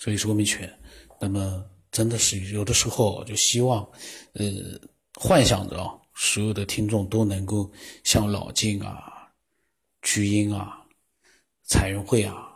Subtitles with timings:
[0.00, 0.68] 所以说明权。
[1.20, 3.88] 那么真的是有的时候就希望，
[4.32, 4.46] 呃，
[5.14, 7.70] 幻想着啊，所有的听众都能够
[8.02, 9.30] 像老静啊、
[10.00, 10.82] 巨婴啊、
[11.64, 12.48] 彩云会啊，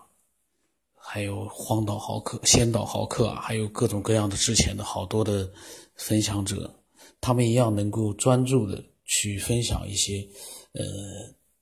[0.96, 5.52] 还有荒岛豪客、仙岛豪客啊，还有各种各样的之前的好多的
[5.94, 6.74] 分享者，
[7.20, 10.26] 他们一样能够专注的去分享一些，
[10.72, 10.82] 呃，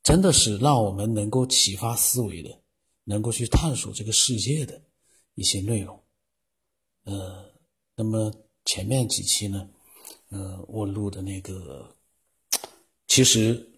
[0.04, 2.50] 真的是让我们能够启发思维的，
[3.02, 4.80] 能够去探索这个世界的
[5.34, 5.98] 一些内容。
[7.04, 7.50] 呃，
[7.96, 8.32] 那么
[8.64, 9.68] 前面几期呢，
[10.30, 11.94] 呃，我录的那个，
[13.08, 13.68] 其实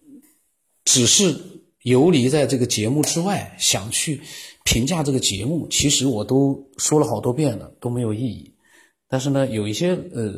[0.83, 1.35] 只是
[1.81, 4.21] 游离在这个节目之外，想去
[4.63, 8.55] 评价这个节目，其实我都说了好多遍了，都没有意义。
[9.07, 10.33] 但是呢，有一些呃，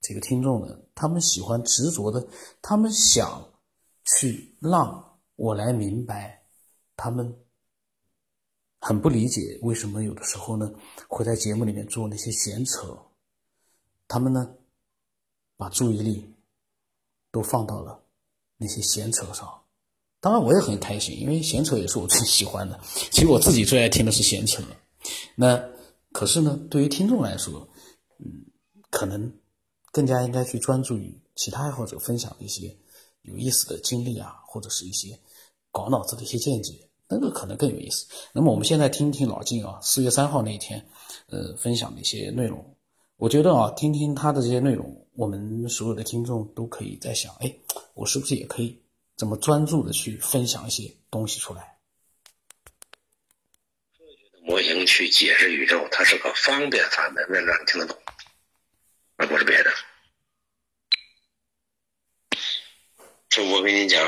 [0.00, 2.26] 这个听众呢，他们喜欢执着的，
[2.62, 3.48] 他们想
[4.04, 6.42] 去让我来明白，
[6.96, 7.36] 他们。
[8.88, 10.72] 很不理解为什么有的时候呢
[11.08, 12.98] 会在节目里面做那些闲扯，
[14.06, 14.54] 他们呢
[15.58, 16.34] 把注意力
[17.30, 18.02] 都放到了
[18.56, 19.46] 那些闲扯上。
[20.20, 22.80] 当然我也很开心，因为闲扯也是我最喜欢的。
[23.10, 24.62] 其实我自己最爱听的是闲扯。
[25.34, 25.62] 那
[26.12, 27.68] 可是呢，对于听众来说，
[28.20, 28.46] 嗯，
[28.88, 29.30] 可能
[29.92, 32.74] 更加应该去专注于其他爱好者分享的一些
[33.20, 35.20] 有意思的经历啊，或者是一些
[35.70, 36.87] 搞脑子的一些见解。
[37.08, 38.06] 那个可能更有意思。
[38.32, 40.86] 那么我们现在听听老金啊，四月三号那一天，
[41.28, 42.76] 呃，分享的一些内容。
[43.16, 47.52] 我觉得啊，听听他的这些内容，我们所有的听众都可以在想：哎，
[47.94, 48.80] 我是不是也可以
[49.16, 51.78] 这么专注的去分享一些东西出来？
[53.98, 57.96] 科学的模型去解释宇宙，它是个方便法门，为了让你听得懂，
[59.16, 59.70] 而不是别的。
[63.30, 64.00] 就我跟你讲，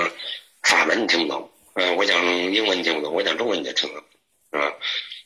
[0.62, 1.49] 法门你听不懂。
[1.74, 4.04] 嗯，我讲英文你听不懂，我讲中文你就听不懂，
[4.52, 4.76] 是吧？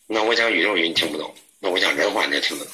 [0.07, 2.73] 那我讲宇宙语你听不懂，那我讲人话你就听不懂。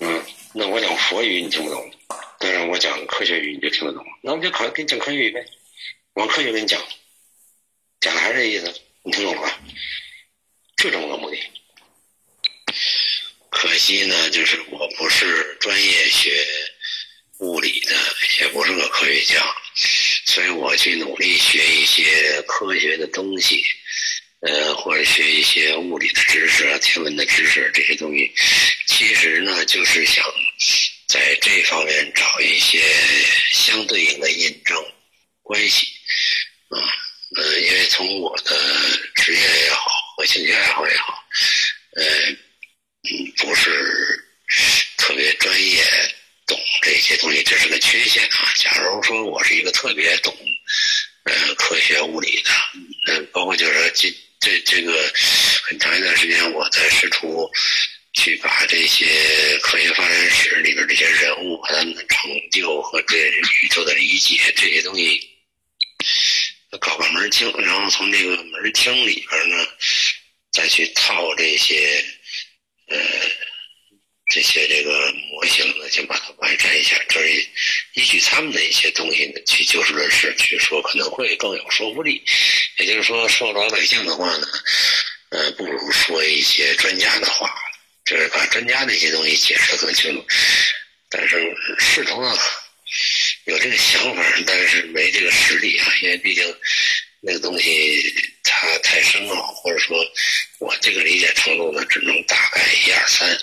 [0.00, 1.90] 嗯，那我讲佛语你听不懂，
[2.38, 4.04] 但是我讲科学语你就听得懂。
[4.22, 5.44] 那我就考给你讲科学语呗，
[6.14, 6.80] 我科学给你讲，
[8.00, 9.60] 讲的还是这意思，你听懂了吧？
[10.76, 11.38] 就这么个目的。
[13.50, 16.44] 可惜呢，就是我不是专业学
[20.76, 23.64] 去努力学一些科学的东西，
[24.40, 28.32] 呃，或者学一些物理的知识啊、天文的知识这些东西，
[28.86, 30.24] 其实呢，就是想
[31.08, 32.82] 在这方面找一些
[33.50, 34.76] 相对应的印证
[35.42, 35.86] 关系
[36.68, 36.78] 啊，
[37.36, 38.54] 呃，因为从我的
[39.14, 41.24] 职业也好和兴趣爱好也好，
[41.96, 42.04] 呃，
[43.02, 43.70] 嗯，不是
[44.96, 45.84] 特别专业。
[46.46, 48.52] 懂这些东西，这是个缺陷啊。
[48.56, 50.36] 假如说我是一个特别懂，
[51.24, 52.50] 呃，科学物理的，
[53.08, 55.10] 嗯，包括就是说这这这个
[55.62, 57.50] 很长一段时间，我在试图
[58.12, 63.30] 去把这些科学发展史里边这些人物和他们的成就和对
[63.62, 65.18] 宇宙的理解这些东西
[66.78, 67.90] 搞个门清，然后
[68.72, 69.66] 从这个门清里边呢，
[70.52, 72.04] 再去套这些，
[72.88, 72.98] 呃。
[74.32, 77.46] 这些这个模型呢，先把它完善一下，就是
[77.92, 82.20] 依据他们的一些东西呢，去就事论事去说，可能会更有说服力。
[82.78, 84.48] 也就是说，说老百姓的话呢，
[85.28, 87.54] 呃，不如说一些专家的话，
[88.06, 90.26] 就是把专家那些东西解释的更清楚。
[91.10, 92.36] 但是试图啊，
[93.44, 96.42] 有这个想法，但是没这个实力啊，因为毕竟
[97.20, 98.02] 那个东西
[98.64, 99.96] 它太深奥，或者说
[100.58, 103.38] 我这个理解程度呢，只能大概一二三。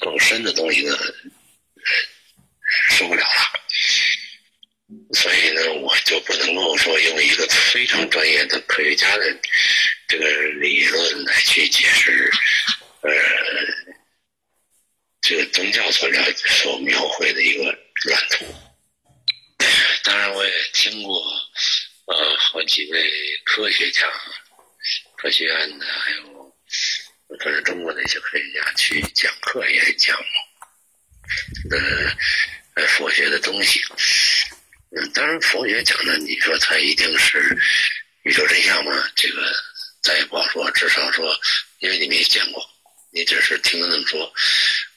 [0.00, 0.98] 更深的东西呢，
[2.90, 3.60] 受不了了，
[5.14, 9.34] 所以呢，我就不能够说用一个非常专业的科学家的
[10.06, 10.28] 这个
[10.60, 12.30] 理论来去解释，
[13.00, 13.10] 呃，
[15.22, 17.64] 这个宗教所了所描绘的一个
[18.10, 18.44] 蓝图。
[20.02, 21.22] 当然，我也听过
[22.06, 23.10] 呃好几位
[23.44, 24.02] 科学家、
[25.16, 26.54] 科学院的，还有。
[27.40, 30.16] 可是中国的一些科学家去讲课也讲，
[31.70, 31.78] 呃，
[32.74, 33.80] 呃，佛学的东西。
[34.96, 37.58] 嗯，当然佛学讲的，你说它一定是
[38.22, 38.92] 宇宙真相吗？
[39.16, 39.52] 这个
[40.02, 40.70] 咱也不好说。
[40.72, 41.36] 至少说，
[41.80, 42.64] 因为你没见过，
[43.10, 44.32] 你只是听他们说。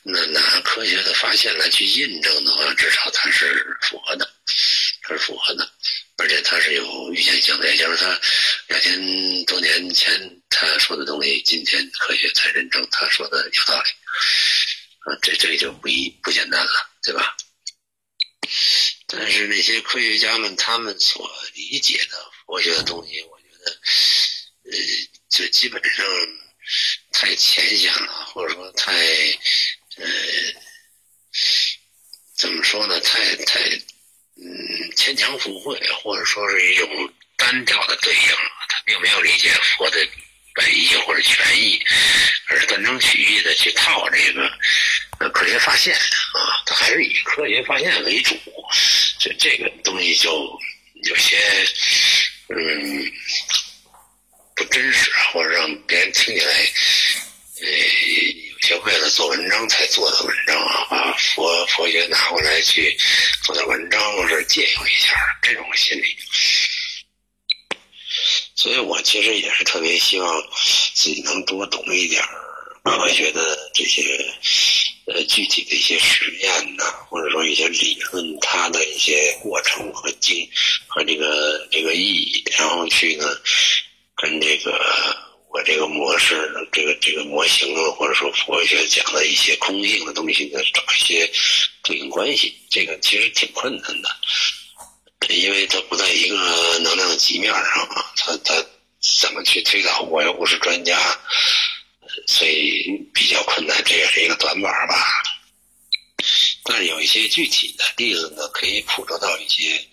[0.03, 4.29] 那拿科学的发现来去印证的话，至少它是符合的，
[5.01, 5.67] 它是符合的。
[6.17, 8.19] 而且他是有预见性的，也就是他
[8.67, 13.89] 两千多年前他说的东西，今天科学才认证他说的有道理。
[14.99, 16.71] 啊，这这就不一不简单了，
[17.03, 17.37] 对吧？
[19.07, 23.79] 但是那些科学家们他们所理解的佛学的东西，我觉得，
[24.71, 24.77] 呃，
[25.29, 26.05] 就基本上
[27.11, 28.91] 太浅显了，或者说太
[29.97, 30.05] 呃
[32.35, 32.99] 怎么说呢？
[33.01, 33.61] 太太
[34.47, 36.87] 嗯牵强附会，或者说是一种
[37.35, 38.29] 单调的对应，
[38.69, 39.97] 他并没有理解佛的
[40.53, 41.79] 本意或者全意，
[42.47, 44.51] 而是断章取义的去套这个
[45.19, 48.35] 呃科学发现啊，他还是以科学发现为主，
[49.19, 50.31] 这这个东西就
[51.03, 51.37] 有些
[52.49, 53.11] 嗯
[54.55, 56.53] 不真实，或者让别人听起来
[57.61, 57.67] 呃
[58.69, 62.97] 有些为了做文章才做的文章啊，把佛佛学拿过来去
[63.41, 66.17] 做点文章，或者借用一下这种心理。
[68.55, 70.43] 所以我其实也是特别希望
[70.93, 72.21] 自己能多懂一点
[72.83, 74.03] 科学的这些
[75.05, 80.45] 呃具体的一些实验呐，或者说一些理论，它的一些过程和经
[80.87, 83.25] 和这个这个意义，然后去呢
[84.17, 84.77] 跟这个
[85.57, 86.35] 我这个模式、
[86.71, 91.27] 这个这个模型啊，或者说佛学讲的一些空性的东西呢，找一些
[91.81, 92.55] 对应关系。
[92.69, 94.09] 这个其实挺困难的。
[95.29, 96.35] 因为它不在一个
[96.83, 98.63] 能量级面上啊，它它
[99.19, 100.01] 怎么去推导？
[100.01, 100.95] 我又不是专家，
[102.27, 104.95] 所以比较困难，这也是一个短板吧。
[106.65, 109.83] 但是有一些具体的例子呢，可以捕捉到一些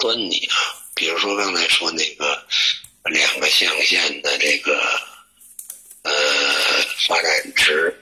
[0.00, 0.56] 端倪啊。
[0.96, 2.44] 比如说刚才说那个
[3.08, 4.80] 两个象限的这个
[6.02, 6.12] 呃
[7.08, 7.94] 发展值。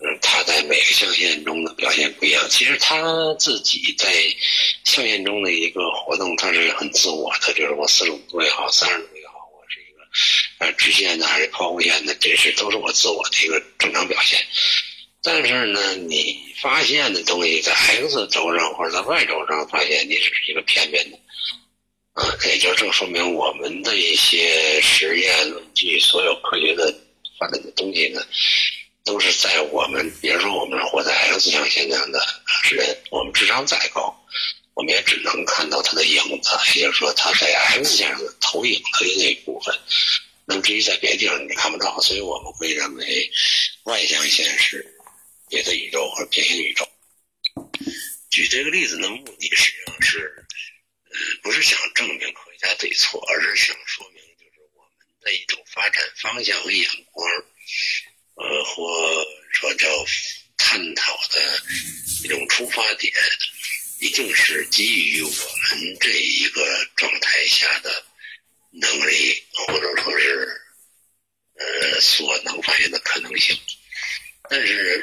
[0.00, 2.46] 嗯，它在每个象限中的表现不一样。
[2.50, 3.02] 其实它
[3.38, 4.12] 自己在
[4.84, 7.54] 象限中的一个活动，它是很自我的。
[7.54, 10.02] 就是我四十五度也好，三十度也好，我是一个
[10.58, 14.38] 呃直线的还是抛物线的，这是都是我自我的一个正常表现。
[15.22, 21.18] 但是呢，你发现的东西在 X 轴上或者在 Y 轴上发现，你只是一个片面的。
[22.14, 26.92] 啊， 也就正说明我们的一些实验论据，所有科学的
[27.38, 28.20] 发展的东西呢。
[29.06, 32.26] 都是在我们，比如说我们活在 X 象限这样的
[32.70, 34.18] 人，我们智商再高，
[34.72, 39.74] 我们也只能看到它的影子，也就是说，它在 X 线上的投影的那一部分。
[40.46, 43.30] 那么至于在别的地方你看不到，所以我们会认为
[43.82, 44.86] Y 象限是
[45.50, 46.88] 别的宇宙或者平行宇宙。
[48.30, 50.43] 举这个例子的目的实际上是，
[51.42, 54.90] 不是想证明科学家对错，而是想说明就是我们
[55.20, 57.28] 的一种发展方向和眼光。
[58.36, 59.88] 呃，或说叫
[60.56, 61.62] 探讨的
[62.24, 63.12] 一种出发点，
[64.00, 68.04] 一定是基于我们这一个状态下的
[68.72, 70.60] 能力，或者说是
[71.54, 73.56] 呃所能发现的可能性。
[74.50, 75.00] 但是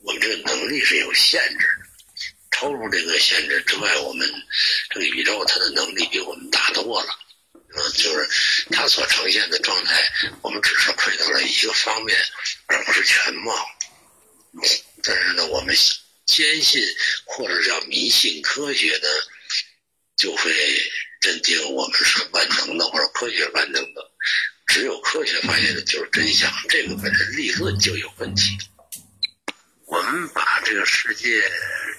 [0.00, 1.89] 我们这个能力是有限制的，
[2.60, 4.30] 超出这个限制之外，我们
[4.90, 7.08] 这个宇宙它的能力比我们大多了。
[7.54, 8.28] 嗯，就是
[8.70, 10.12] 它所呈现的状态，
[10.42, 12.18] 我们只是窥到了一个方面，
[12.66, 13.54] 而不是全貌。
[15.02, 15.74] 但是呢，我们
[16.26, 16.82] 坚信
[17.24, 19.08] 或者叫迷信科学呢，
[20.18, 20.52] 就会
[21.22, 24.10] 认定我们是万能的，或者科学万能的。
[24.66, 28.58] 只有科学发现的就是真相，这个本身立论就有问题。
[29.86, 31.42] 我们把这个世界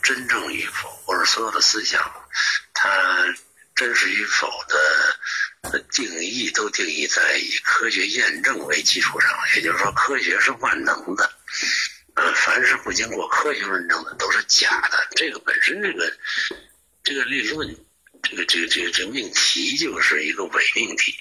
[0.01, 2.01] 真正与否，或者所有的思想，
[2.74, 2.89] 它
[3.75, 4.77] 真实与否的。
[5.92, 11.31] 定义都定义在以科学验证为基础上，也就是说，科学是万能的。
[12.15, 15.07] 呃，凡是不经过科学论证的都是假的。
[15.16, 16.11] 这个本身，这个
[17.04, 17.78] 这个理论，
[18.23, 21.16] 这个这个这个这个命题就是一个伪命题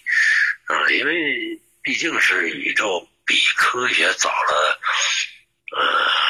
[0.64, 4.81] 啊，因为毕竟是宇宙比科学早了，
[5.76, 6.30] 呃。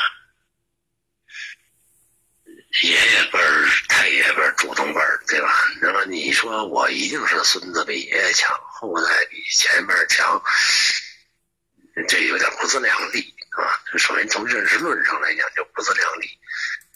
[2.83, 5.53] 爷爷辈儿、太爷爷辈儿、祖宗辈儿，对吧？
[5.83, 10.41] 那么你说我一定是孙子比爷爷强，后代比前辈强，
[12.09, 13.75] 这有点不自量力啊！
[13.99, 16.39] 首先从认识论上来讲就不自量力，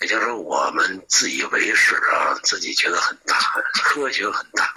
[0.00, 3.36] 也就是说我们自以为是啊，自己觉得很大，
[3.82, 4.72] 科学很大，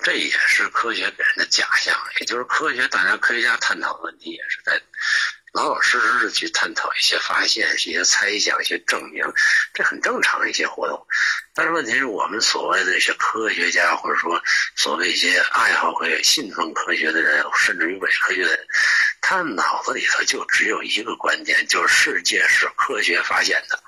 [0.00, 1.98] 这也是科学给人的假象。
[2.20, 4.80] 也就是科学，大家科学家探讨问题也是在。
[5.56, 9.24] 老老实实的去探讨一些发现、一些猜想、一些证明，
[9.72, 11.06] 这很正常的一些活动。
[11.54, 14.42] 但是问题是我们所谓的一些科学家，或者说
[14.74, 18.66] 所谓一些爱好和信奉科学的人，甚至于伪科学的人，
[19.22, 23.82] 他脑子里头就只有一个观点，就是世界是科学发现的。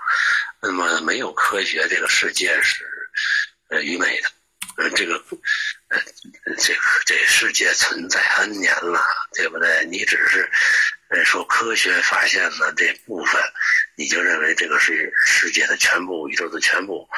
[0.63, 2.83] 那么没有科学，这个世界是
[3.69, 4.31] 呃愚昧的。
[4.79, 5.23] 呃，这个
[5.89, 6.01] 呃，
[6.57, 9.85] 这个这世界存在 N 年了，对不对？
[9.91, 10.51] 你只是。
[11.25, 13.43] 说科学发现了这部分，
[13.97, 17.09] 你就认为这个是世界的全部，宇宙的全部，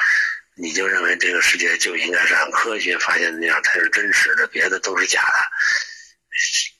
[0.55, 5.33] 你就认为这个世界就应该是按科学发现的那样才是真实的，别的都是假的。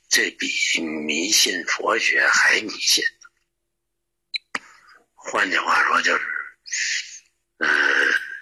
[0.10, 0.48] 这比
[0.82, 3.04] 迷信佛学还迷信。
[5.16, 6.24] 换句话说，就是，
[7.60, 7.70] 嗯，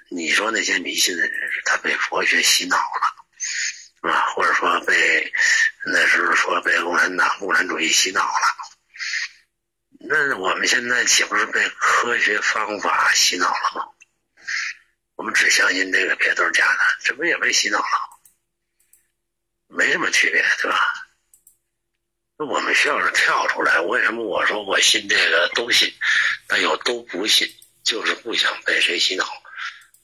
[0.09, 1.31] 你说那些迷信的人
[1.65, 5.31] 他被佛学洗脑了，啊，或者说被
[5.91, 8.55] 那时候说被共产党、共产主义洗脑了。
[10.01, 13.87] 那我们现在岂不是被科学方法洗脑了吗？
[15.15, 17.85] 我们只相信这个，别都是假的，这不也被洗脑了？
[19.67, 20.79] 没什么区别，对吧？
[22.37, 23.81] 那我们需要是跳出来。
[23.81, 25.93] 为什么我说我信这个都信，
[26.47, 27.53] 但又都不信？
[27.83, 29.25] 就是不想被谁洗脑。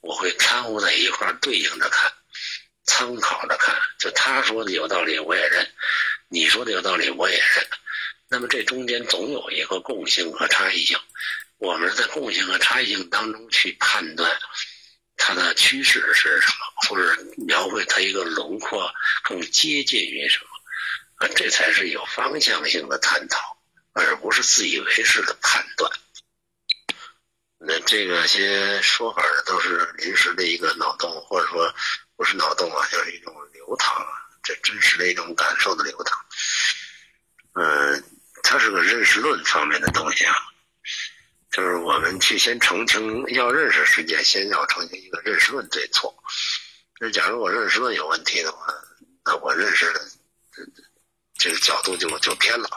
[0.02, 2.12] 我会掺和在一块，对应着看，
[2.86, 3.76] 参考着看。
[4.00, 5.66] 就他说的有道理，我也认；
[6.28, 7.68] 你说的有道理，我也认。
[8.28, 10.98] 那么这中间总有一个共性和差异性，
[11.58, 14.40] 我们在共性和差异性当中去判断
[15.16, 18.92] 它的趋势是什么，或者描绘它一个轮廓
[19.24, 23.58] 更接近于什么，啊，这才是有方向性的探讨，
[23.94, 25.92] 而不是自以为是的判断。
[27.58, 31.74] 那这个些说法，都是临时的一个脑洞，或者说
[32.16, 34.08] 不是脑洞啊，就是一种流淌啊，
[34.44, 36.26] 这真实的一种感受的流淌，
[37.54, 38.04] 嗯。
[38.48, 40.36] 它是个认识论方面的东西啊，
[41.52, 46.16] 就是我们去先澄清，要认识世界，先要澄清一个认识论对错。
[47.00, 48.72] 那假如我认识论有问题的话，
[49.26, 50.02] 那我认识的
[51.40, 52.70] 这个角度就就偏了。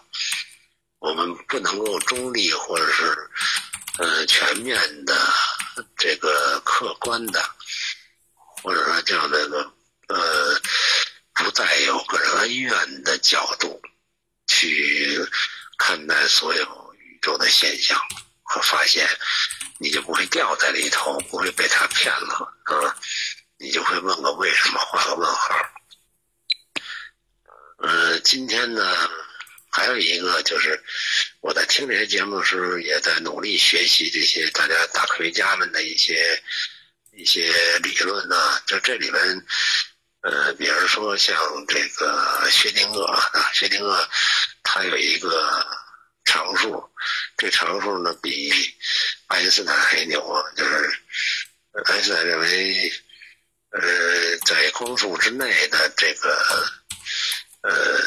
[1.01, 3.31] 我们不能够中立或者是
[3.99, 5.15] 呃全面的
[5.99, 7.45] 这个客观的，
[9.09, 9.73] 这样的个
[10.09, 10.61] 呃
[11.33, 13.81] 不带有个人恩怨的角度
[14.47, 15.27] 去。
[15.81, 17.97] 看待所有宇宙的现象
[18.43, 19.09] 和发现，
[19.79, 22.97] 你就不会掉在里头，不会被他骗了啊！
[23.59, 25.55] 你就会问个为什么，画个问号。
[27.79, 29.09] 嗯，今天呢，
[29.71, 30.83] 还有一个就是
[31.41, 36.43] 我在听这些节目的时候，也在努力学习这些大家大科学家们的一些
[37.19, 38.37] 一些理论呢。
[38.67, 39.47] 就这里面，
[40.23, 44.09] 呃，比如说像这个薛定谔啊，薛定谔。
[44.71, 45.67] 它有一个
[46.27, 46.89] 常数，
[47.39, 48.53] 这常数呢比
[49.29, 50.45] 爱因斯坦还牛啊！
[50.55, 51.01] 就是
[51.87, 52.93] 爱因斯坦认为，
[53.71, 56.69] 呃，在光速之内的这个
[57.63, 57.99] 呃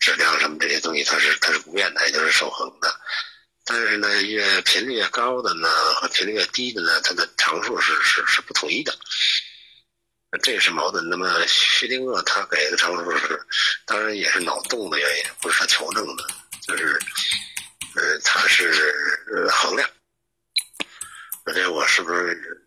[0.00, 2.88] 质量什么这些东西，它是它是不变的，也就是守恒的。
[3.64, 8.94] 但是呢，越频率越高的呢，和频率越低的呢，它的常数是是是不统一的。
[10.42, 11.08] 这也是矛盾。
[11.08, 13.40] 那么薛定谔他给的常数是，
[13.86, 16.26] 当然也是脑洞的原因，不是他求证的，
[16.66, 16.98] 就是，
[17.94, 18.72] 呃，他是
[19.50, 19.88] 衡量。
[21.54, 22.66] 这我是不是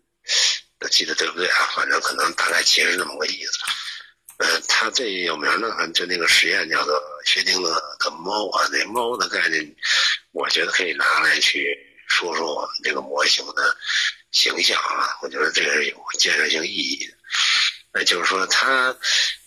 [0.90, 1.70] 记得对不对啊？
[1.76, 3.58] 反正可能大概其实是那么个意思。
[4.38, 7.64] 呃，他最有名的就那个实验叫做薛定谔
[7.98, 9.76] 的猫啊，那猫的概念，
[10.32, 11.76] 我觉得可以拿来去
[12.08, 13.76] 说说我们这个模型的
[14.30, 15.18] 形象啊。
[15.22, 17.14] 我觉得这个是有建设性意义的。
[17.92, 18.96] 那就是说，它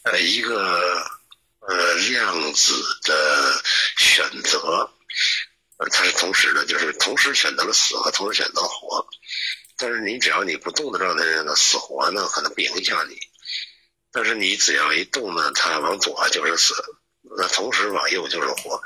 [0.03, 1.05] 呃一个
[1.59, 2.73] 呃量子
[3.03, 3.63] 的
[3.97, 4.91] 选择，
[5.91, 9.07] 它是同时的，就是同时选择了死和同时选择活。
[9.77, 13.17] 但是你只要你不动的状态下呢，死活呢可能不影响你。
[14.11, 16.73] 但是你只要一动呢，它往左就是死，
[17.37, 18.81] 那同时往右就是活，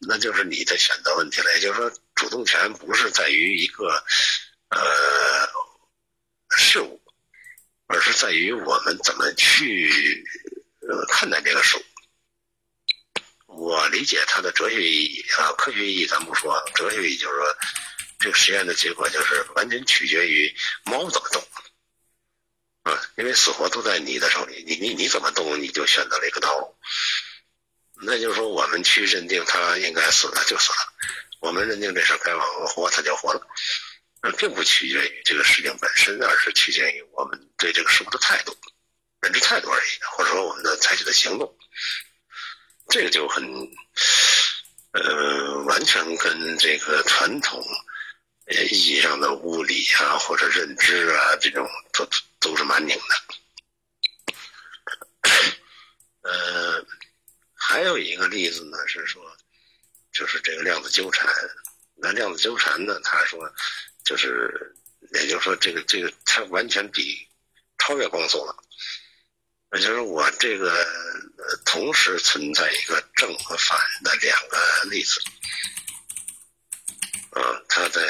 [0.00, 1.52] 那就是你的选择问题了。
[1.54, 4.04] 也就是说，主动权不是在于一个
[4.68, 5.48] 呃
[6.56, 7.00] 事物。
[7.90, 10.22] 而是在于我们怎么去
[10.82, 11.82] 呃看待这个事物。
[13.46, 17.56] 我理解它的哲学意义啊，科学意义咱不说，哲学意义就是说，
[18.18, 21.42] 这个实验的结果就是完全取决于猫怎么动
[22.82, 26.76] 啊，因为死活都在你的手里，你你你怎么动，你就选择了一个道路。
[28.00, 30.78] 那就是说，我们去认定它应该死了就死了，
[31.40, 33.40] 我们认定这事该往活，它就活了。
[34.22, 38.56] 那并不取决于这个事情本身，而是取决于我们对这个事物的态度、
[39.20, 41.56] 认知态度而已，或者说我们的采取的行动。
[42.88, 43.44] 这个就很，
[44.92, 47.62] 呃，完全跟这个传统
[48.70, 52.08] 意义上的物理啊或者认知啊这种都
[52.40, 53.02] 都是蛮拧的。
[56.22, 56.84] 呃，
[57.68, 59.22] 还有一个例子呢是说，
[60.10, 61.28] 就是这个量子纠缠。
[61.96, 63.52] 那量子纠缠呢，他说。
[64.04, 64.74] 就是，
[65.12, 67.28] 也就是说，这个这个，它完全比
[67.76, 68.56] 超越光速了。
[69.74, 70.86] 也就是我这个
[71.66, 74.58] 同时存在一个正和反的两个
[74.90, 75.20] 粒子，
[77.32, 78.00] 啊，它在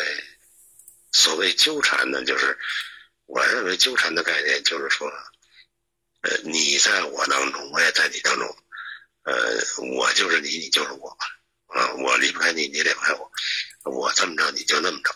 [1.10, 2.56] 所谓纠缠呢，就是
[3.26, 5.08] 我认为纠缠的概念就是说，
[6.20, 8.56] 呃，你在我当中，我也在你当中，
[9.28, 9.60] 呃，
[9.98, 11.10] 我就是你，你就是我，
[11.66, 13.30] 啊，我离不开你，你离不开我，
[13.84, 15.14] 我这么着你就那么着，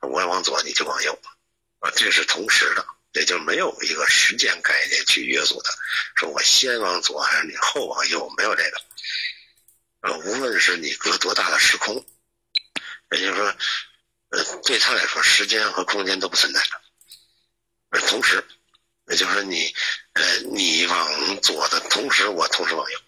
[0.00, 1.16] 我往左你就往右，
[1.78, 5.72] 啊，这是同时的，也就没有一个时间概念去约束它，
[6.16, 8.80] 说我先往左还是你后往右，没有这个，
[10.00, 12.04] 啊，无论是你隔多大的时空，
[13.12, 13.54] 也就是说，
[14.30, 16.80] 呃，对他来说，时间和空间都不存在的，
[17.90, 18.44] 而同时，
[19.06, 19.72] 也就是说你，
[20.14, 22.98] 呃，你往左的同时，我同时往右。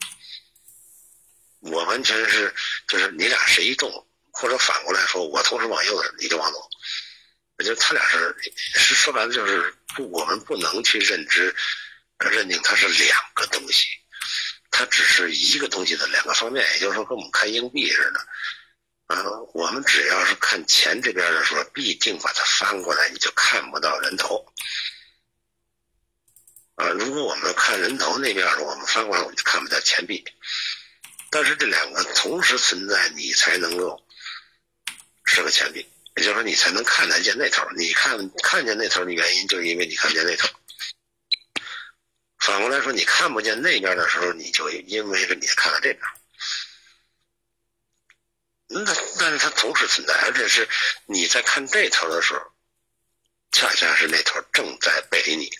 [1.63, 2.53] 我完全是，
[2.89, 6.69] 就是你俩谁一动，或者反过来说，我同时往右的，你就往左。
[7.59, 8.35] 我觉得他俩是，
[8.75, 11.55] 是说白了就是不，我们不能去认知、
[12.19, 13.87] 认定它是两个东西，
[14.73, 16.67] 它只是一个东西的两个方面。
[16.75, 19.23] 也就是说，跟我们看硬币似的，啊，
[19.55, 24.45] 我们只要是看钱这边的时候，必定把它翻过来，你就看不到人头。
[26.75, 30.25] 啊，如果我们看人头那边，我们翻过来，我们就看不到钱币。
[31.35, 34.07] 但是这两个同时存在，你才能够
[35.25, 37.67] 是个钱币，也就是说你才能看得见那头。
[37.75, 40.47] 你看看见那头的原因，就是因为你看见那头。
[42.39, 46.01] 反过来说，你看不见那边的时候，你就因为是你看到这边。
[48.69, 50.69] 那但是它同时存在，而且是
[51.07, 52.41] 你在看这头的时候，
[53.53, 55.51] 恰恰是那头正在背你。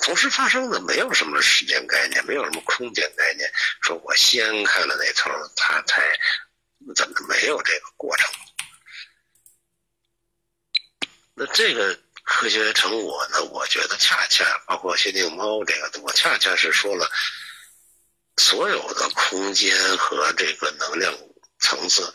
[0.00, 3.50] 同时发生的没有什么时间概念，没有什么空间概念。
[3.82, 6.02] 说我先看了那头，他才
[6.94, 8.30] 怎么没有这个过程？
[11.34, 13.42] 那这个科学成果呢？
[13.44, 17.10] 我觉得恰恰包括薛定猫这个，我恰恰是说了，
[18.36, 21.16] 所有的空间和这个能量
[21.58, 22.12] 层次，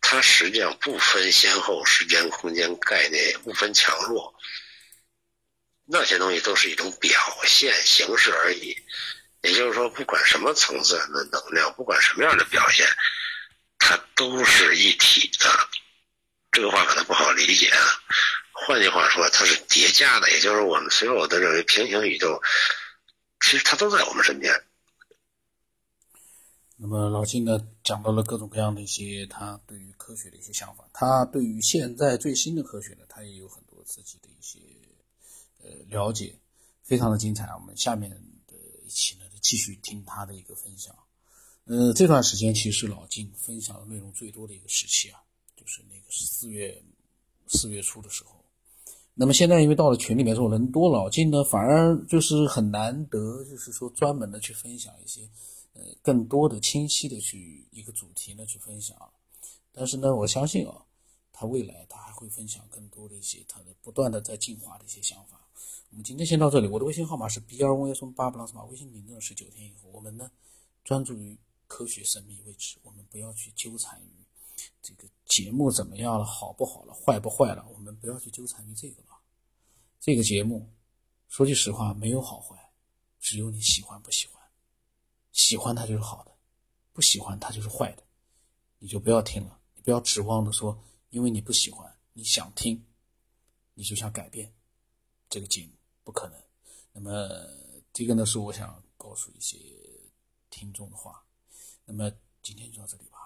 [0.00, 4.34] 它实际上不分先后，时间、空间概念也不分强弱。
[5.86, 7.12] 那些东西都是一种表
[7.44, 8.74] 现形式而已，
[9.42, 12.86] 也就是说，不管什么层次的能量，不管什么样的表现，
[13.78, 15.50] 它都是一体的。
[16.50, 17.78] 这个话可能不好理解啊。
[18.52, 22.40] 换句话说，它是叠加的，也就是我们所有的认为平行宇宙，
[23.40, 24.54] 其实它都在我们身边。
[26.76, 34.33] 那么老金呢，讲到了各种各样的一些他对于科学的一些想法，他对于现在最新的科学呢，他也有很多自己的。
[35.62, 36.38] 呃，了解，
[36.82, 37.44] 非常的精彩。
[37.54, 40.94] 我们下面的一期呢，继续听他的一个分享。
[41.66, 45.18] 呃，这段时间其实是老金分享的内容最多的一个时期啊，
[45.56, 46.82] 就是那个四月
[47.46, 48.44] 四月初的时候。
[49.14, 55.22] 那么现在因为到了群里面之后人多，老金呢反而就是很难得，就是说专门的去分享一些
[55.72, 58.96] 呃更多的清晰的去一个主题呢去分享。
[59.72, 60.84] 但是呢，我相信啊，
[61.36, 65.40] 他未来他还会分享更多的一些他的不断的在进化的一些想法。
[65.90, 66.68] 我们今天先到这里。
[66.68, 69.88] 我的微信号码是 B 二 Y 松八 plus 码，微信名字是九天以后。
[69.90, 70.30] 我们呢，
[70.84, 74.24] 专注于科学神秘未知，我们不要去纠缠于
[74.80, 79.08] 这个节目怎么样了，好不好了，坏不坏了，我们不要去纠缠于这个了。
[80.00, 80.68] 这个节目，
[81.28, 82.70] 说句实话，没有好坏，
[83.18, 84.40] 只有你喜欢不喜欢。
[85.32, 86.32] 喜欢它就是好的，
[86.92, 88.02] 不喜欢它就是坏的，
[88.78, 89.58] 你就不要听了。
[89.74, 90.78] 你不要指望的说，
[91.14, 92.84] 因为你不喜欢，你想听，
[93.74, 94.52] 你就想改变
[95.30, 95.70] 这个节目。
[96.02, 96.42] 不可能。
[96.92, 97.12] 那么，
[97.92, 99.56] 这个呢是我想告诉一些
[100.50, 101.24] 听众的话。
[101.84, 102.10] 那么，
[102.42, 103.23] 今天就到这里吧。